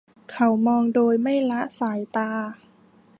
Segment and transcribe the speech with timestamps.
[0.31, 2.31] เขามองโดยไม่ละสายตา